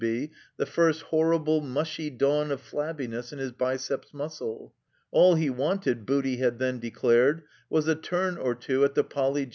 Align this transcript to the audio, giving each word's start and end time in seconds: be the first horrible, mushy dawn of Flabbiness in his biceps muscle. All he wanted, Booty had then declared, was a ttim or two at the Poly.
be 0.01 0.31
the 0.57 0.65
first 0.65 1.03
horrible, 1.03 1.61
mushy 1.61 2.09
dawn 2.09 2.49
of 2.51 2.59
Flabbiness 2.59 3.31
in 3.31 3.37
his 3.37 3.51
biceps 3.51 4.15
muscle. 4.15 4.73
All 5.11 5.35
he 5.35 5.51
wanted, 5.51 6.07
Booty 6.07 6.37
had 6.37 6.57
then 6.57 6.79
declared, 6.79 7.43
was 7.69 7.87
a 7.87 7.95
ttim 7.95 8.43
or 8.43 8.55
two 8.55 8.83
at 8.83 8.95
the 8.95 9.03
Poly. 9.03 9.47